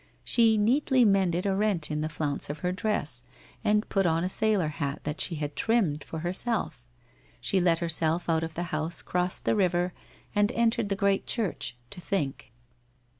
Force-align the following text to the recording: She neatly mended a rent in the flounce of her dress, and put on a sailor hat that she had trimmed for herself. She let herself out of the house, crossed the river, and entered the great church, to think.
She 0.23 0.57
neatly 0.57 1.05
mended 1.05 1.45
a 1.45 1.53
rent 1.53 1.91
in 1.91 2.01
the 2.01 2.09
flounce 2.09 2.49
of 2.49 2.57
her 2.65 2.71
dress, 2.71 3.23
and 3.63 3.87
put 3.87 4.07
on 4.07 4.23
a 4.23 4.29
sailor 4.29 4.69
hat 4.69 5.01
that 5.03 5.21
she 5.21 5.35
had 5.35 5.55
trimmed 5.55 6.03
for 6.03 6.21
herself. 6.21 6.81
She 7.39 7.61
let 7.61 7.77
herself 7.77 8.27
out 8.27 8.41
of 8.41 8.55
the 8.55 8.63
house, 8.73 9.03
crossed 9.03 9.45
the 9.45 9.55
river, 9.55 9.93
and 10.33 10.51
entered 10.53 10.89
the 10.89 10.95
great 10.95 11.27
church, 11.27 11.75
to 11.91 12.01
think. 12.01 12.51